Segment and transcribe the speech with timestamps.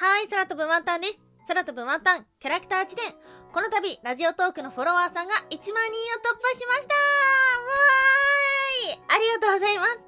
[0.00, 1.22] はい、空飛ぶワンタンです。
[1.46, 3.12] 空飛ぶワンタン、キャラクター地点。
[3.52, 10.06] この度、ラジオトークのフォロワーさんが1万人を突破しましたわーいありがとうございます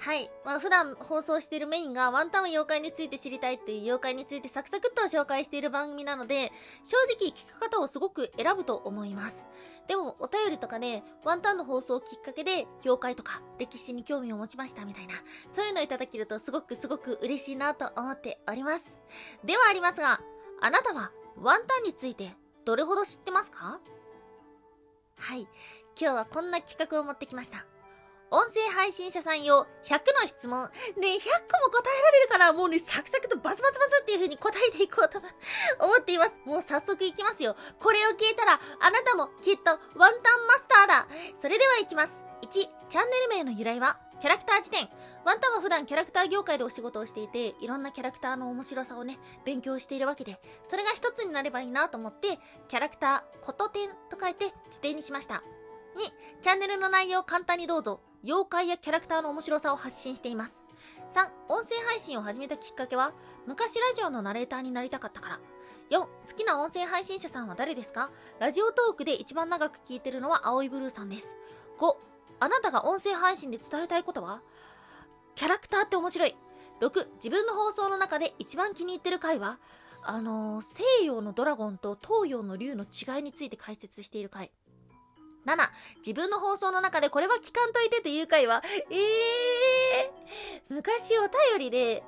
[0.00, 0.30] はい。
[0.44, 9.46] まあ、普段放送しているメインがワンタンは妖怪について知りたいっていう妖怪についてサクサクっと紹介している番組なので、正直聞く方をすごく選ぶと思います。
[9.86, 15.14] でも、お便りとかで、ワンタンの放送をきっかけで、妖怪とか歴史に興味を持ちましたみたいな、
[15.52, 18.96] そういうのをいただけるとすごくすごく嬉しいなと思っております。
[19.44, 20.20] ではありますが、
[20.60, 22.32] あなたはワンタンについて
[22.64, 23.80] どれほど知ってますか？
[25.16, 25.42] はい。
[25.96, 27.66] 今日はこんな企画を持ってきました。
[28.30, 30.70] 音声配信者さん用100の質問。
[30.98, 31.20] ね100
[31.50, 35.18] 個も答えられるから、もうね、サクサクとバスバスバスっていう風に答えていこうと
[35.84, 36.32] 思っています。
[36.44, 37.56] もう早速いきますよ。
[37.78, 41.08] これを聞いたら、あなたもきっとワンタンマスターだ。
[41.40, 42.22] それではいきます。
[42.42, 44.88] 1、チャンネル名の由来は、キャラクター辞典。
[45.24, 52.38] ワンタンは普段キャラクター業界でお仕事をしていて、いろんなキャラクターの面白さをね、勉強しているわけで、それが一つになればいいなと思って、
[52.68, 55.42] キャラクター、ことてんと書いて辞典にしました。
[55.96, 58.00] 2、チャンネルの内容を簡単にどうぞ。
[58.24, 60.62] 妖怪やキャラクターの面白さを発信しています。
[61.14, 63.12] 3、音声配信を始めたきっかけは、
[63.46, 65.40] 昔ラジオのナレーターになりたかったから。
[65.90, 68.10] 4、好きな音声配信者さんは誰ですか？
[68.40, 71.36] ラジオトークで一番長く聞いてるのは青いブルーさんです。
[71.78, 71.96] 5、
[72.40, 74.40] あなたが音声配信で伝えたいことは？
[75.34, 76.34] キャラクターって面白い。
[76.80, 79.58] 6、自分の放送の中で一番気に入ってる回は？
[80.02, 84.50] あのー、西洋のドラゴンと東洋の竜の違いについて解説している回。
[85.46, 92.02] 7、自分の放送の中でこれは聞かんといてという回は、えー、昔お便りで、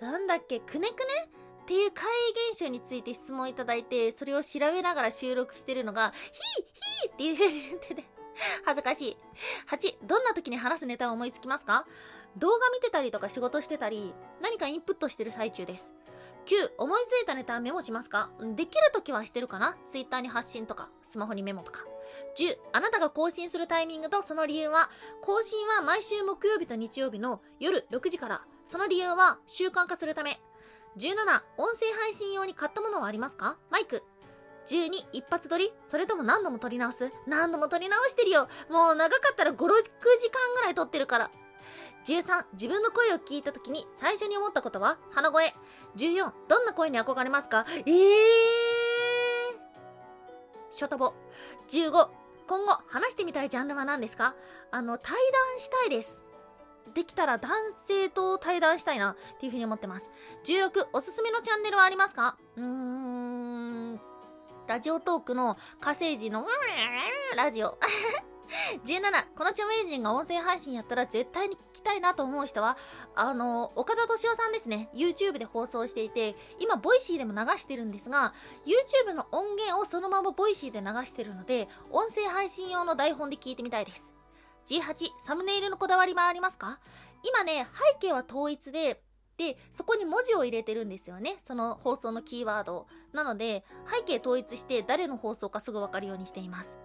[0.00, 1.31] なんだっけ、くねくね？
[1.72, 2.04] っていう怪
[2.48, 8.04] 異現象について質問いただいて、それを調べながら収録してるのが、ヒーヒーっていう風に言ってて、
[8.66, 9.16] 恥ずかしい。
[9.70, 11.86] 8、どんな時に話すネタを思いつきますか？
[12.36, 15.94] 動画見てたりとか仕事してたり、何かインプットしてる最中です。
[16.44, 18.28] 9、思いついたネタはメモしますか？
[18.54, 21.80] できる時はしてるかな ?Twitter に発信とか、スマホにメモとか。
[22.36, 24.90] 10、あなたが更新するタイミングとその理由は、
[25.22, 30.38] 更新は毎週木曜日と日曜日の夜6時から、その理由は習慣化するため。
[30.98, 33.56] 17、音声配信用に買ったものはありますか？
[33.70, 34.02] マイク。
[34.68, 35.72] 12、一発撮り？
[35.88, 37.10] それとも何度も撮り直す？
[37.26, 38.48] 何度も撮り直してるよ。
[38.70, 41.30] もう長かったら5、6時間ぐらい撮ってるから。
[42.06, 44.98] 13、自分の声を聞いた時に最初に思ったことは？
[45.12, 45.54] 鼻声。
[45.96, 47.64] 14、どんな声に憧れますか？
[47.68, 47.92] えー。
[50.70, 51.14] ショトボ。
[51.68, 52.08] 15、
[52.48, 54.34] 今後話してみたいジャンルは何ですか
[54.70, 56.22] あの、対談したいです。
[56.94, 57.52] できたら男
[57.86, 60.10] 性と対談したいなっていうふうに思ってます。
[60.44, 62.36] 16、おすすめのチャンネルはありますか？
[62.56, 64.00] うーん、
[64.66, 66.46] Radiotalk の火星人の
[67.36, 67.78] ラジオ。
[68.84, 69.02] 17、
[69.34, 72.76] この著名人が音声配信やったら絶対に聞きたいなと思う人は、
[73.14, 74.90] あの、岡田斗司夫さんですね。
[74.92, 78.34] YouTube で放送していて、今、 Voicy でも流してるんですが、
[78.66, 84.11] YouTube の音源をそのまま Voicy で流してるので、音声配信用の台本で聞いてみたいです。
[84.66, 86.78] 18、サムネイルのこだわりはありますか？
[87.22, 87.66] 今ね、
[88.00, 89.02] 背景は統一で、
[89.36, 91.36] で、そこに文字を入れてるんですよね。
[91.44, 92.86] その放送のキーワード。
[93.12, 96.76] なので、背景統一して誰の放送かすぐわかるようにしています。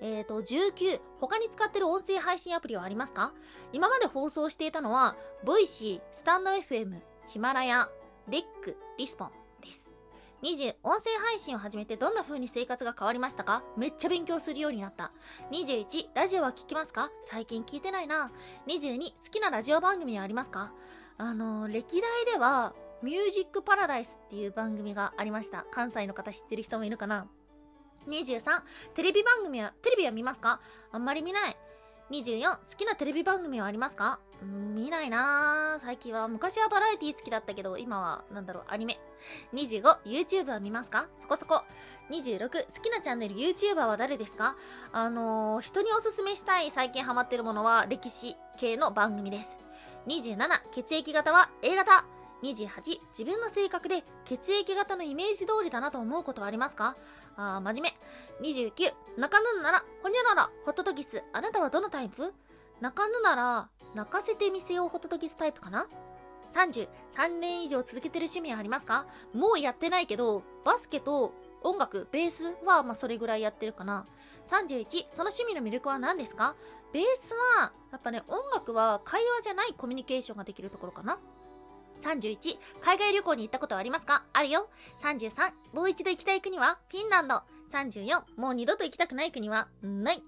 [0.00, 3.32] えーと、19、他に使ってる音声配信アプリはありますか？
[3.72, 7.90] 今まで放送していたのは、 Voicy、 stand.fm、 Himalaya、
[8.28, 9.45] REC、リスポン。
[10.42, 13.62] 20、音声配信を始めてどんな風に生活が変わりましたか？
[13.76, 15.10] めっちゃ勉強するようになった。
[15.50, 17.10] 21、ラジオは聞きますか？
[17.22, 18.30] 最近聞いてないな。
[18.66, 20.72] 22、好きなラジオ番組はありますか？
[21.16, 25.64] あの、歴代では、ミュージックパラダイスっていう番組がありました。
[25.70, 27.26] 関西の方知ってる人もいるかな
[28.06, 28.62] 23、
[28.94, 30.60] テレビ番組は、テレビは見ますか？
[30.92, 31.56] あんまり見ない。
[32.10, 34.20] 24、好きなテレビ番組はありますか？
[34.42, 35.82] 見ないなぁ。
[35.82, 39.00] 最近は、昔はバラエティ好きだったけど、今は、なんだろう、アニメ。
[39.52, 41.08] 25、YouTube は見ますか？
[41.20, 41.62] そこそこ。
[42.10, 44.56] 26、好きなチャンネル YouTuber は誰ですか？
[44.92, 49.56] あのー、人におすすめしたい最近ハマってるものは、歴史系の番組です。
[50.06, 52.04] 27、血液型は A 型。
[52.42, 52.68] 28、
[53.18, 56.94] 自分の性格で血液型のイメージ通りだなと思うことはありますか？
[57.36, 57.94] あー、真面
[58.40, 58.48] 目。
[58.48, 61.22] 29、泣かぬなら、ほにゃらら、ホトトギス。
[61.32, 62.32] あなたはどのタイプ？
[62.80, 65.86] 泣かぬなら、泣かせてみせようホトトギスタイプかな
[66.54, 69.06] ?30、3年以上続けてる趣味はありますか？
[69.32, 74.06] もうやってないけど、バスケと音楽、ベースは、まあ、それぐらいやってるかな。
[74.48, 76.54] 31、その趣味の魅力は何ですか？
[76.92, 81.18] ベースは、やっぱね、音楽は会話じゃないコミュニケーションができるところかな。
[82.02, 84.24] 31、海外旅行に行ったことはありますか？
[84.32, 84.68] あるよ。
[85.02, 86.78] 33、もう一度行きたい国は？
[86.90, 87.42] フィンランド。
[87.72, 89.68] 34、もう二度と行きたくない国は？
[89.82, 90.22] ない。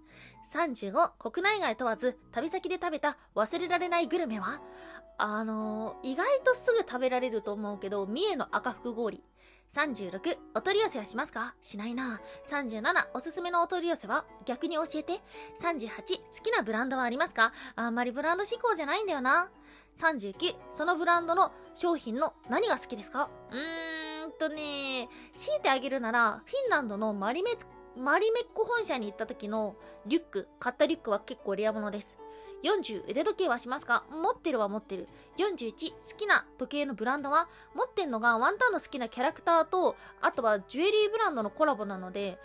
[0.53, 4.61] 35、国内外問わず、旅先で食べた忘れられないグルメは？
[5.19, 9.23] あのー、意外とすぐ食べられると思うけど、三重の赤福氷。
[9.75, 11.55] 36、お取り寄せはしますか？
[11.61, 12.21] しないな。
[12.49, 14.25] 37、おすすめのお取り寄せは？
[14.47, 15.21] 逆に教えて。
[15.61, 17.53] 38、好きなブランドはありますか？
[17.77, 19.51] あんまりブランド志向じゃないんだよな。
[19.97, 23.29] 39、そのブランドの商品の何が好きですか？
[23.51, 27.53] うーんとね、強いてあげるなら、フィンランドのマリメ、
[27.97, 29.75] マリメッコ本社に行った時の
[30.07, 32.17] リュック、買ったリュックは結構レア物です。
[32.65, 34.05] 40腕時計はしますか？
[34.11, 35.09] 持ってるは持ってる。
[35.37, 42.39] 41好きな時計のブランドは持ってんのがワンタンの好きなキャラクターと、あとはジュエリーブランドのコラボなので、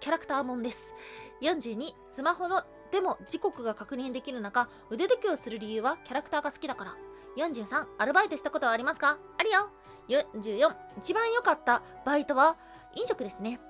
[0.00, 0.94] キャラクターもんです。
[1.42, 6.94] 42スマホのでも時刻が確認できる中、腕時計をする理由はキャラクターが好きだから。
[7.36, 9.18] 43アルバイトしたことはありますか？
[9.38, 9.68] あるよ。
[10.08, 12.56] 44一番良かったバイトは？
[12.94, 13.60] 飲食ですね。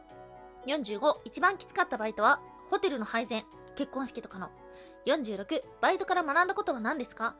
[0.66, 2.40] 45一番きつかったバイトは？
[2.70, 4.50] ホテルの配膳、結婚式とかの。
[5.06, 7.34] 46バイトから学んだことは何ですか？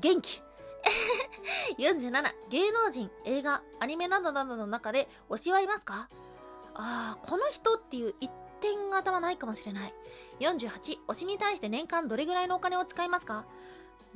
[0.00, 0.42] 元気
[1.78, 2.10] 47
[2.50, 6.08] 芸能人映画アニメなどなどの中で推しはいますか？
[6.74, 8.30] ああこの人っていう一
[8.62, 9.94] 点が頭ないかもしれない。
[10.40, 13.44] 48推しに対して年間どれぐらいのお金を使いますか？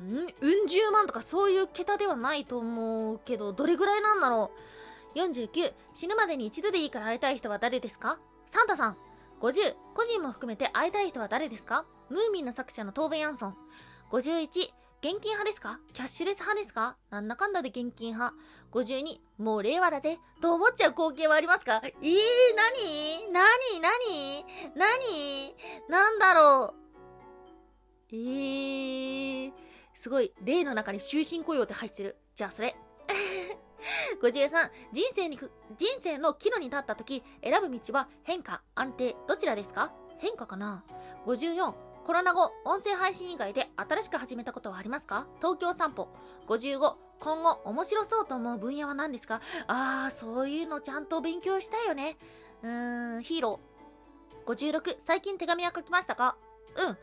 [0.01, 4.51] んうん十万とかそういう桁ではないと思うけどどれぐらいなんだろ
[5.15, 8.19] う？49死ぬまでに一度でいいから会いたい人は誰ですか？
[8.47, 8.97] サンタさん。
[9.41, 11.85] 50個人も含めて会いたい人は誰ですか？
[12.09, 13.57] ムーミンの作者のトーベ・ヤンソン。
[14.13, 14.71] 51、
[15.03, 15.79] 現金派ですか？
[15.93, 16.97] キャッシュレス派ですか？
[17.11, 18.35] なんだかんだで現金派。
[18.73, 20.19] 52、もう令和だぜ。
[20.41, 21.81] と思っちゃう光景はありますか？
[21.85, 23.45] えー、なにな
[23.75, 24.45] になに
[24.75, 25.55] なに
[25.89, 26.87] なんだろう。
[28.13, 29.53] えー、
[29.95, 32.17] すごい、例の中に終身雇用って入ってる。
[32.35, 32.75] じゃあそれ。
[34.23, 34.49] 53
[34.93, 35.49] 人生に人
[36.01, 39.93] 生の岐路に立った時選ぶ道は変化安定どちらですか？
[40.19, 40.83] 変化かな
[41.27, 41.75] ？54
[42.07, 45.27] コロナ後、音声配信以外で新しく始めたことはありますか？
[45.39, 46.07] 東京散歩。
[46.47, 49.41] 55、今後面白そうと思う分野は何ですか？
[49.67, 52.17] あー、そういうのちゃんと勉強したいよね。
[52.63, 54.49] うーん、ヒーロー。
[54.49, 56.37] 56、最近手紙は書きましたか？
[56.77, 56.97] うん。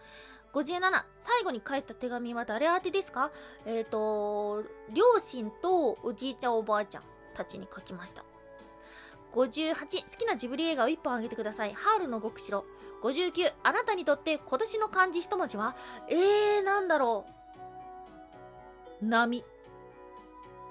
[0.54, 0.80] 57、
[1.20, 3.30] 最後に書いた手紙は誰宛てですか？
[3.66, 4.64] えっ、ー、と、
[4.94, 7.04] 両親とおじいちゃんおばあちゃん
[7.34, 8.24] たちに書きました。
[9.34, 11.74] 58、好きなジブリ映画を1本あげてください。
[11.74, 12.64] ハールの極白。
[13.02, 15.76] 59、あなたにとって今年の漢字一文字は？
[16.10, 17.26] えー、なんだろ
[19.02, 19.06] う。
[19.06, 19.44] 波。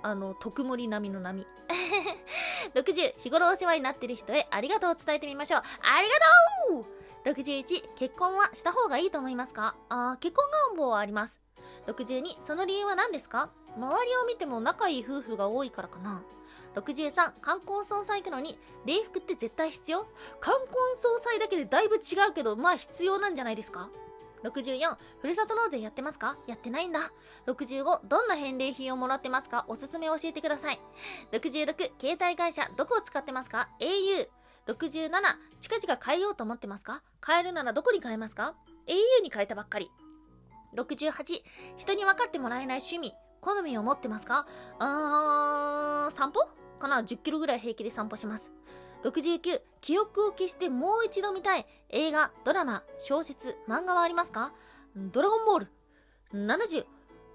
[0.02, 1.46] あの、特盛り波の波。
[2.74, 5.62] 60、日頃お世話になってる人へありがとうを伝えてみましょう。
[5.82, 6.14] ありが
[6.68, 6.86] と
[7.30, 9.74] う !61、結婚はした方がいいと思いますか？
[9.88, 11.38] あ結婚願望はあります。
[11.86, 13.50] 62、その理由は何ですか？
[13.76, 16.22] 周りを見ても仲いい夫婦が多いからかな。
[16.74, 20.06] 63、冠婚葬祭行くのに、礼服って絶対必要？
[20.40, 21.98] 冠婚葬祭だけでだいぶ違
[22.30, 23.90] うけど、まあ必要なんじゃないですか
[24.42, 26.36] ？64、ふるさと納税やってますか？
[26.46, 27.12] やってないんだ。
[27.46, 29.64] 65、どんな返礼品をもらってますか？
[29.68, 30.80] おすすめ教えてください。
[31.30, 34.28] 66、携帯会社どこを使ってますか ?au。
[34.66, 35.10] 67、
[35.60, 37.02] 近々変えようと思ってますか？
[37.24, 38.54] 変えるならどこに変えますか
[38.86, 39.90] ?au に変えたばっかり。
[40.76, 41.12] 68、
[41.76, 44.46] 人に分かってもらえない趣味、好みを持ってますか？
[44.78, 46.48] あーん、散歩？
[46.82, 48.50] かな？10キロぐらい平気で散歩します。
[49.04, 54.52] 69、記憶を消してもう一度見たい映画、ドラマ、小説、漫画はありますか？
[54.94, 55.68] ドラゴンボール。
[56.32, 56.84] 70、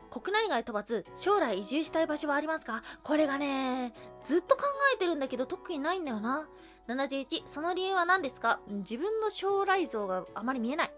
[0.10, 2.84] 国内外問わず将来移住したい場所はありますか？
[3.04, 4.64] これがね、ずっと考
[4.96, 6.48] えてるんだけど特にないんだよな。
[6.88, 8.62] 71、その理由は何ですか？
[8.70, 10.92] 自分の将来像があまり見えない。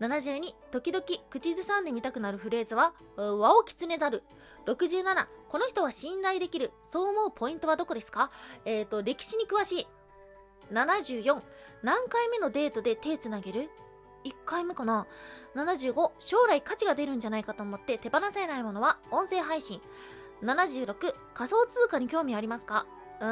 [0.00, 4.22] 72、時々口ずさんでみたくなるフレーズは、和をきつねざる。
[4.66, 6.72] 67、この人は信頼できる。
[6.84, 8.30] そう思うポイントはどこですか？
[8.64, 9.86] えっ、ー、と、歴史に詳しい。
[10.72, 11.42] 74、
[11.82, 13.70] 何回目のデートで手つなげる
[14.24, 15.06] ?1 回目かな
[15.56, 19.80] ?75、将来価値が出るんじゃないかと思って手放せないものは音声配信。
[20.42, 22.86] 76、仮想通貨に興味ありますか？
[23.20, 23.30] うーん、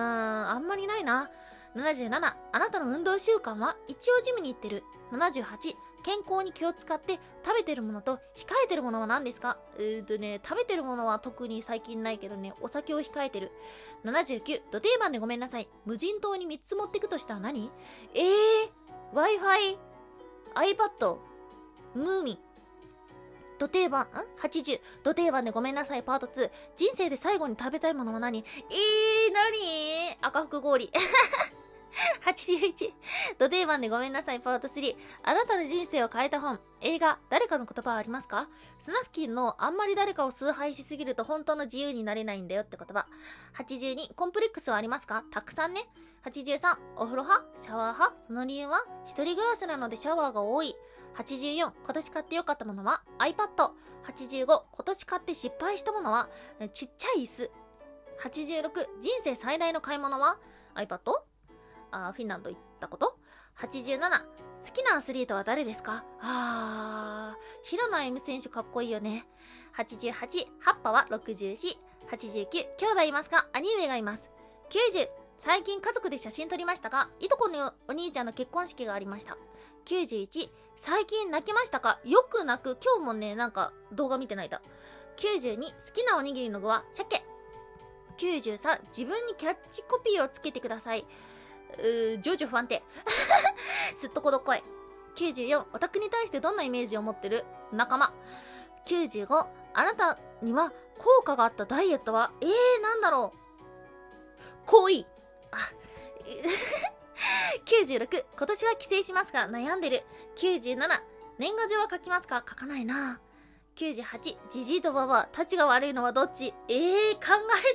[0.50, 1.30] あんまりないな。
[1.76, 4.82] 77、あなたの運動習慣は一応ジムに行ってる。
[5.12, 9.58] 78、健康に気を使って食べてるものと控えてるものは何ですか？
[9.76, 13.50] うーとね、食べてるものは特に最近ないけどね、お酒を控えてる。
[14.04, 15.68] 79、土定番でごめんなさい。
[15.84, 17.72] 無人島に3つ持ってくとしたら何？
[18.14, 18.24] えー、
[19.12, 19.76] Wi-Fi、
[20.54, 21.18] iPad、
[21.96, 22.38] ムーミン。
[23.58, 24.08] 土定番、ん
[24.40, 26.50] ?80、土定番でごめんなさい、パート2。
[26.76, 28.38] 人生で最後に食べたいものは何？
[28.38, 30.18] えー、何？
[30.22, 30.88] 赤福氷。
[32.24, 32.92] 81
[33.38, 36.60] ド定番でごめんなさいパート3あなたの人生を変えた本。
[36.80, 38.48] 映画誰かの言葉はありますか？
[38.78, 43.06] スナフキンのあんまり誰かを崇拝しすぎると本当の自由になれないんだよって言葉。
[43.58, 45.24] 82コンプレックスはありますか？
[45.30, 45.88] たくさんね。
[46.24, 48.16] 83お風呂派シャワー派。
[48.26, 50.74] その理由は一人暮らしなのでシャワーが多い。
[51.16, 56.28] 84今年買ってよかったものは iPad85 今年買って失敗したものは
[56.74, 57.50] ちっちゃい椅子。
[58.22, 60.38] 86人生最大の買い物は
[60.74, 61.00] iPad?
[61.90, 63.18] あフィンランド行ったこと
[63.58, 66.04] ？87好きなアスリートは誰ですか？
[66.20, 69.26] あー平野歩夢選手かっこいいよね。
[69.76, 71.76] 88葉っぱは64
[72.10, 73.48] 89兄弟いますか？
[73.52, 74.30] 兄上がいます。
[74.70, 79.36] 90最近家族で写真撮りましたがいとこのお兄ちゃんの結婚式がありました。
[79.86, 82.00] 91最近泣きましたか？
[82.04, 82.78] よく泣く。
[82.82, 84.60] 今日もねなんか動画見てないだ。
[85.18, 85.62] 92好
[85.94, 87.22] きなおにぎりの具は鮭。
[88.18, 91.04] 93自分にキャッチコピーをつけてください。
[91.78, 92.82] うー情緒不安定。
[93.94, 94.62] すっとこどっこい。
[95.16, 97.44] 94オタクに対してどんなイメージを持ってる？
[97.72, 98.12] 仲間。
[98.86, 102.30] 95あなたには効果があったダイエットは？
[102.40, 103.38] えー、なんだろう？
[104.66, 105.06] 恋
[105.52, 105.56] あ
[107.64, 110.04] 96今年は帰省しますか悩んでる。
[110.36, 110.76] 97
[111.38, 112.44] 年賀状は書きますか？
[112.48, 113.20] 書かないな。
[113.76, 116.52] 98じじいとばばたちが悪いのはどっち？
[116.68, 117.20] えー、考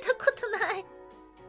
[0.06, 0.84] たことない。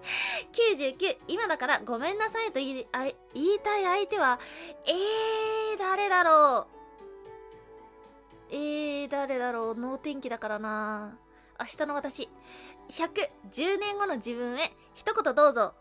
[0.51, 2.87] 99今だからごめんなさいと言い
[3.33, 4.39] 言いたい相手は
[4.85, 8.55] えー、誰だろう。
[8.55, 9.75] えー、誰だろう。
[9.75, 11.17] 能天気だからな。
[11.59, 12.29] 明日の私。
[12.89, 14.75] 110年後の自分へ。
[14.93, 15.73] 一言どうぞ。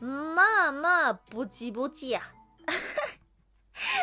[0.00, 2.20] まあまあぼちぼちや。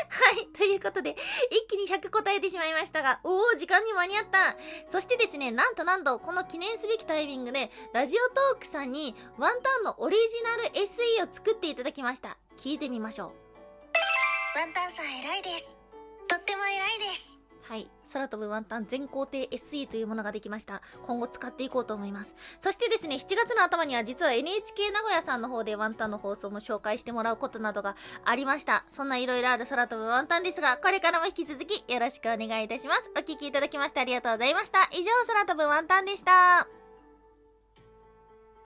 [0.10, 0.48] はい。
[0.56, 1.16] ということで、
[1.50, 4.56] 一気に100答えてしまいましたが、おお、時間に間に合った
[4.92, 12.38] そしてですね、なんとなんと、この記念すべきタイミングで、ラジオトークさんに、ワンタンのオリジナル SE を作っていただきました。
[12.58, 13.26] 聞いてみましょ
[14.56, 14.60] う。
[14.60, 15.78] ワンタンさん偉いです。
[16.28, 17.03] とっても偉いです。
[17.74, 17.90] はい。
[18.14, 20.84] 空飛ぶワンタン全工程 SE というものができました。
[21.08, 22.36] 今後使っていこうと思います。
[22.60, 28.86] そしてですね、7月の頭には実は NHK 名古屋さんの方でワンタンの放送も紹介してもらうことなどがありました。
[28.90, 33.10] そんないろいろある空飛ぶワンタンですが、これからも引き続きよろしくお願いいたします。
[33.18, 34.88] お聴きいただきましてありがとうございました。
[34.92, 36.83] 以上、空飛ぶワンタンでした。